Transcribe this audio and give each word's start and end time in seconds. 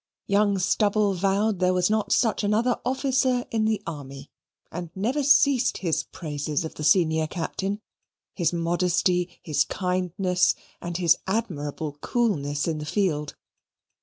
Young 0.25 0.57
Stubble 0.57 1.13
vowed 1.13 1.59
there 1.59 1.75
was 1.75 1.87
not 1.91 2.11
such 2.11 2.43
another 2.43 2.79
officer 2.83 3.45
in 3.51 3.65
the 3.65 3.83
army, 3.85 4.31
and 4.71 4.89
never 4.95 5.21
ceased 5.21 5.77
his 5.77 6.01
praises 6.01 6.65
of 6.65 6.73
the 6.73 6.83
senior 6.83 7.27
captain, 7.27 7.81
his 8.33 8.51
modesty, 8.51 9.39
his 9.43 9.63
kindness, 9.63 10.55
and 10.81 10.97
his 10.97 11.19
admirable 11.27 11.99
coolness 12.01 12.67
in 12.67 12.79
the 12.79 12.85
field. 12.87 13.35